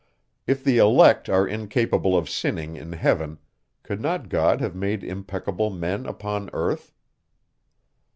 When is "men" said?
5.69-6.07